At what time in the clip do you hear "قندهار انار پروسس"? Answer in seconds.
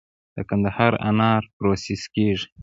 0.49-2.01